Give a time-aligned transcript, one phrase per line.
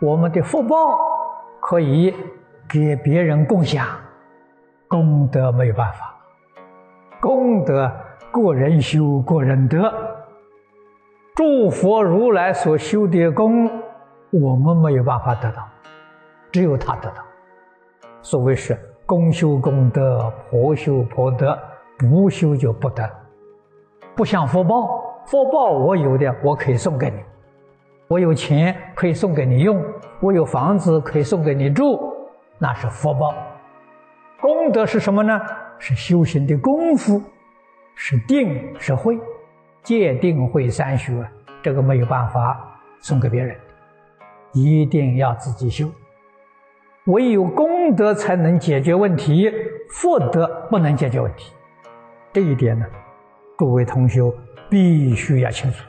[0.00, 0.96] 我们的福报
[1.60, 2.14] 可以
[2.68, 3.84] 给别人共享，
[4.86, 6.14] 功德没有办法，
[7.20, 7.90] 功德
[8.30, 9.92] 个人修个人得。
[11.34, 13.68] 诸佛如来所修的功，
[14.30, 15.66] 我们没有办法得到，
[16.52, 17.22] 只有他得到。
[18.22, 21.58] 所谓是公修功德，婆修婆德，
[21.98, 23.08] 不修就不得。
[24.14, 27.16] 不像福报，福报我有的我可以送给你，
[28.08, 29.84] 我有钱可以送给你用，
[30.20, 32.00] 我有房子可以送给你住，
[32.56, 33.34] 那是福报。
[34.40, 35.38] 功德是什么呢？
[35.78, 37.22] 是修行的功夫，
[37.94, 39.18] 是定是慧。
[39.82, 41.12] 戒定慧三学，
[41.62, 43.54] 这个没有办法送给别人，
[44.52, 45.90] 一定要自己修。
[47.06, 49.50] 唯有功德才能解决问题，
[49.90, 51.52] 福德不能解决问题。
[52.32, 52.86] 这一点呢，
[53.56, 54.20] 各位同学
[54.70, 55.84] 必须要清楚。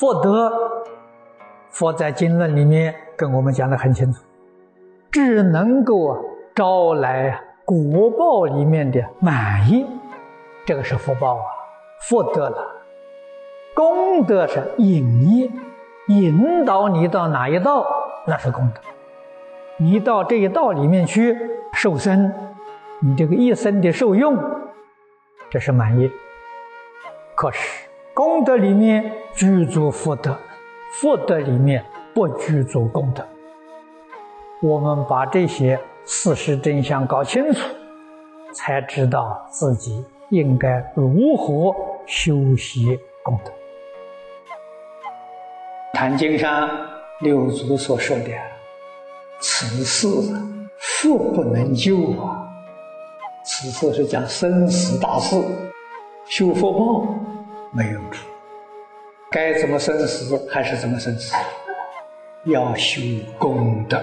[0.00, 0.50] 福德，
[1.68, 4.24] 佛在经论里面跟我们讲的很清楚，
[5.12, 6.16] 只能够
[6.54, 9.84] 招来果报里面的满意，
[10.64, 11.42] 这个是福报啊。
[12.08, 12.66] 福德了，
[13.74, 15.50] 功德是引业，
[16.08, 17.86] 引导你到哪一道，
[18.26, 18.80] 那是功德。
[19.76, 21.38] 你到这一道里面去
[21.74, 22.32] 受生，
[23.02, 24.34] 你这个一生的受用，
[25.50, 26.10] 这是满意。
[27.34, 30.36] 可是功德里面具足福德，
[31.00, 33.26] 福德里面不具足功德。
[34.60, 37.66] 我们把这些事实真相搞清楚，
[38.52, 40.04] 才知道自己。
[40.28, 41.74] 应该如何
[42.04, 43.50] 修习功德？
[45.94, 46.68] 《坛经》上
[47.22, 48.30] 六祖所说的
[49.40, 50.06] “此事
[50.76, 52.46] 福不能救啊”，
[53.42, 55.42] 此事是讲生死大事，
[56.26, 57.06] 修福报
[57.72, 58.26] 没有处。
[59.32, 61.36] 该怎么生死还是怎么生死？
[62.46, 63.00] 要修
[63.38, 64.02] 功德，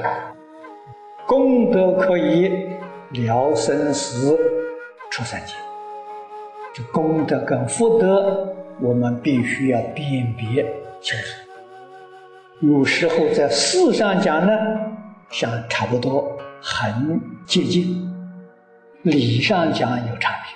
[1.27, 2.47] 功德可以
[3.11, 4.39] 了生死、
[5.11, 5.53] 出三界。
[6.73, 10.63] 这功德跟福德，我们必须要辨别
[11.01, 11.25] 清楚。
[12.61, 14.53] 有时候在事上讲呢，
[15.29, 18.09] 像差不多，很接近；
[19.01, 20.53] 理上讲有差别。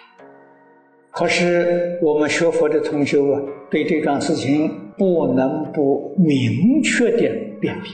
[1.12, 7.30] 可是我们学佛的同学啊，对这桩事情不能不明确的
[7.60, 7.92] 辨别，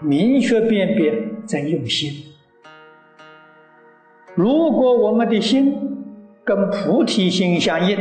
[0.00, 1.14] 明确辨别
[1.46, 2.10] 在用心。
[4.34, 5.72] 如果我们的心，
[6.42, 7.96] 跟菩提心相应，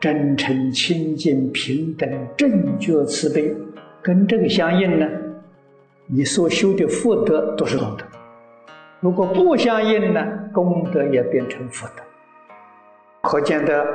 [0.00, 3.52] 真诚、清净、平等、正觉、慈悲，
[4.00, 5.08] 跟这个相应呢，
[6.06, 8.04] 你所修的福德都是功德；
[9.00, 12.02] 如果不相应呢，功德也变成福德。
[13.22, 13.86] 可见的，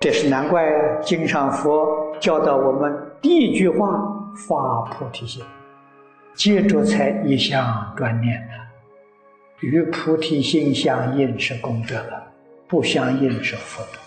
[0.00, 0.64] 这是难怪
[1.02, 3.88] 经上佛教导我们第一句话
[4.48, 5.44] 发菩提心，
[6.34, 12.22] 接着才一向专念的，与菩提心相应是功德了。
[12.66, 13.98] 不相应是福德。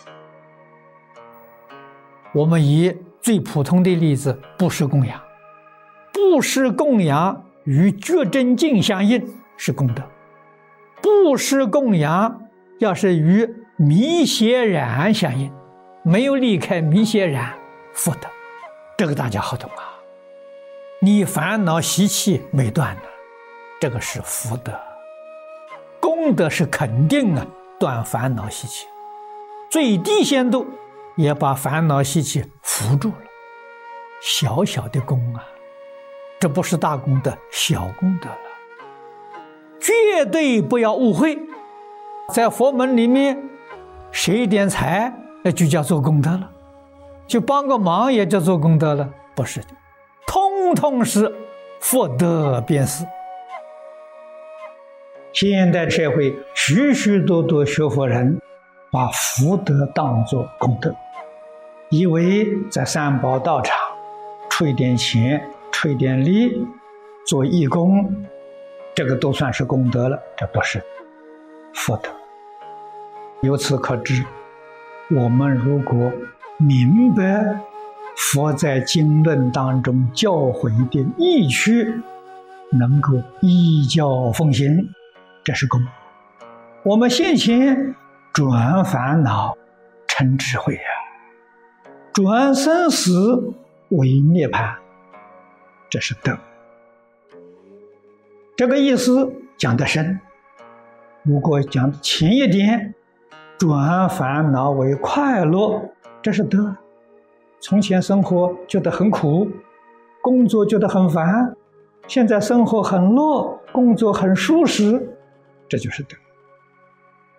[2.33, 5.21] 我们以最普通的例子，布施供养，
[6.11, 9.23] 布施供养与觉真境相应
[9.55, 10.01] 是功德；
[11.01, 12.41] 布施供养
[12.79, 13.47] 要是与
[13.79, 15.53] 迷邪染相应，
[16.01, 17.53] 没有离开迷邪染，
[17.93, 18.27] 福德。
[18.97, 20.01] 这个大家好懂啊！
[20.99, 23.01] 你烦恼习气没断呢，
[23.79, 24.73] 这个是福德。
[25.99, 27.45] 功德是肯定啊。
[27.79, 28.87] 断烦恼习气，
[29.69, 30.65] 最低限度
[31.15, 33.17] 也把烦恼习气扶住了。
[34.19, 35.47] 小小的功啊，
[36.39, 38.37] 这不是大功德，小功德了。
[39.79, 41.37] 绝对不要误会，
[42.33, 43.47] 在佛门里面，
[44.17, 45.13] 谁点财
[45.43, 46.49] 那就叫做功德了，
[47.27, 49.67] 就帮个忙也叫做功德了，不是的，
[50.25, 51.31] 通通是
[51.79, 53.05] 福德便是。
[55.31, 58.41] 现代社会许许多多学佛人，
[58.91, 60.95] 把福德当作功德，
[61.91, 63.77] 以为在三宝道场
[64.49, 66.65] 出一点钱、出一点力
[67.27, 68.11] 做义工，
[68.95, 70.19] 这个都算是功德了。
[70.35, 70.83] 这不是
[71.75, 72.09] 福德。
[73.41, 74.25] 由此可知，
[75.11, 76.11] 我们如果
[76.57, 77.61] 明白
[78.15, 82.01] 佛在经论当中教诲的义趣，
[82.71, 84.89] 能够依教奉行。
[85.43, 85.79] 这是功。
[86.83, 87.95] 我们现前
[88.33, 89.55] 转烦恼
[90.07, 90.89] 成智慧啊，
[92.11, 93.53] 转生死
[93.89, 94.75] 为涅槃，
[95.89, 96.35] 这是德。
[98.55, 100.19] 这个意思讲得深。
[101.21, 102.95] 如果讲浅一点，
[103.57, 105.81] 转烦恼为快乐，
[106.21, 106.75] 这是德。
[107.59, 109.49] 从前生活觉得很苦，
[110.21, 111.55] 工作觉得很烦，
[112.07, 115.17] 现在生活很乐，工作很舒适，
[115.67, 116.15] 这就是德。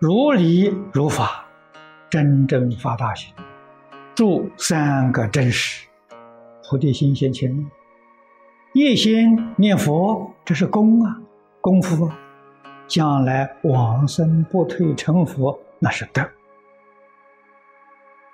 [0.01, 1.47] 如理如法，
[2.11, 3.33] 真正发大心，
[4.17, 5.87] 住三个真实，
[6.69, 7.71] 菩提心先清，
[8.73, 11.21] 一心念佛，这是功啊，
[11.61, 12.19] 功夫啊，
[12.89, 16.23] 将来往生不退成佛，那是德。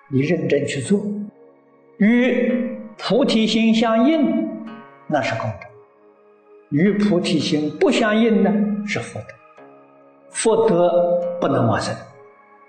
[0.09, 1.05] 你认真去做，
[1.99, 4.49] 与菩提心相应，
[5.07, 5.67] 那是功德；
[6.71, 8.53] 与菩提心不相应呢，
[8.87, 9.27] 是福德。
[10.31, 11.95] 福德不能往生，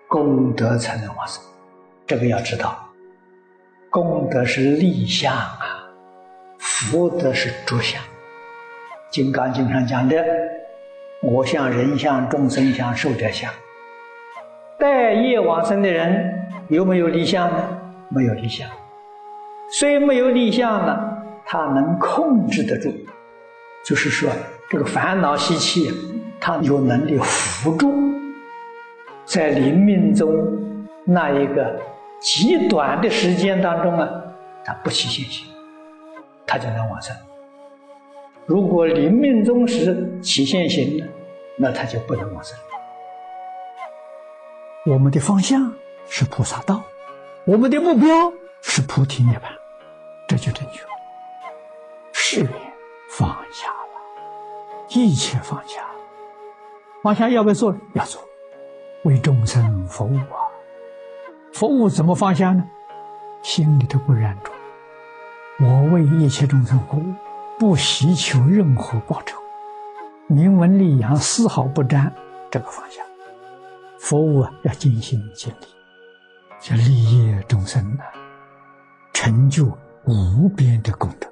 [0.07, 1.43] 功德才能往生。
[2.07, 2.87] 这个要知道，
[3.89, 5.89] 功德是立相啊，
[6.57, 8.01] 福德是着相。
[9.11, 10.23] 《金刚经》上讲的，
[11.21, 13.51] 我相、人相、众生相、寿者相。
[14.79, 16.33] 待业往生的人
[16.67, 17.81] 有没有立相呢？
[18.09, 18.69] 没有立相。
[19.71, 22.93] 虽没有立相呢，他能控制得住，
[23.85, 24.29] 就是说
[24.69, 25.91] 这个烦恼习气。
[26.37, 27.91] 他有能力扶助，
[29.25, 30.29] 在临命中
[31.03, 31.81] 那一个
[32.19, 34.07] 极短的时间当中啊，
[34.63, 35.47] 他不起现行，
[36.45, 37.15] 他就能往生。
[38.45, 41.05] 如果临命终时起现行呢，
[41.57, 42.55] 那他就不能往生。
[44.85, 45.73] 我们的方向
[46.07, 46.83] 是菩萨道，
[47.45, 49.41] 我们的目标是菩提涅槃，
[50.27, 50.89] 这就正确了。
[52.13, 52.51] 誓愿
[53.09, 55.89] 放下了，一切放下了。
[57.01, 57.75] 放下要不要做？
[57.93, 58.21] 要做，
[59.03, 60.37] 为众生服务啊！
[61.51, 62.63] 服务怎么放下呢？
[63.41, 64.51] 心里头不染着，
[65.65, 67.13] 我为一切众生服务，
[67.57, 69.39] 不希求任何报酬，
[70.27, 72.13] 名闻利养丝毫不沾。
[72.51, 73.01] 这个放下，
[74.05, 75.65] 服务啊，要尽心尽力，
[76.61, 78.05] 这利益众生啊，
[79.13, 79.75] 成就
[80.05, 81.27] 无边的功德。